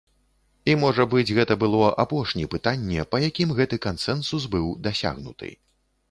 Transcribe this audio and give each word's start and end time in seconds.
І, 0.71 0.75
можа 0.83 1.03
быць, 1.09 1.33
гэта 1.39 1.57
было 1.63 1.89
апошні 2.03 2.45
пытанне, 2.53 3.03
па 3.11 3.17
якім 3.27 3.51
гэты 3.59 3.79
кансэнсус 3.85 4.47
быў 4.55 4.65
дасягнуты. 4.89 5.51